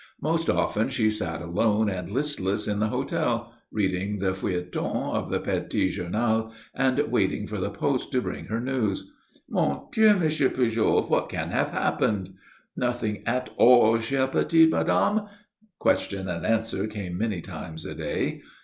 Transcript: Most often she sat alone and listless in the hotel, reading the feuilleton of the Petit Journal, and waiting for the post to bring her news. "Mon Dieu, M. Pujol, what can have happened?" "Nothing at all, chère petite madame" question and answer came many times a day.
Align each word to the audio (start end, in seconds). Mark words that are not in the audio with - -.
Most 0.19 0.49
often 0.49 0.89
she 0.89 1.11
sat 1.11 1.43
alone 1.43 1.87
and 1.87 2.09
listless 2.09 2.67
in 2.67 2.79
the 2.79 2.87
hotel, 2.87 3.53
reading 3.71 4.17
the 4.17 4.33
feuilleton 4.33 4.83
of 5.13 5.29
the 5.31 5.39
Petit 5.39 5.91
Journal, 5.91 6.51
and 6.73 6.97
waiting 7.11 7.45
for 7.45 7.59
the 7.59 7.69
post 7.69 8.11
to 8.13 8.19
bring 8.19 8.45
her 8.45 8.59
news. 8.59 9.11
"Mon 9.47 9.89
Dieu, 9.91 10.07
M. 10.07 10.19
Pujol, 10.21 11.07
what 11.07 11.29
can 11.29 11.51
have 11.51 11.69
happened?" 11.69 12.33
"Nothing 12.75 13.21
at 13.27 13.51
all, 13.57 13.97
chère 13.99 14.31
petite 14.31 14.71
madame" 14.71 15.27
question 15.77 16.27
and 16.27 16.47
answer 16.47 16.87
came 16.87 17.15
many 17.15 17.39
times 17.39 17.85
a 17.85 17.93
day. 17.93 18.41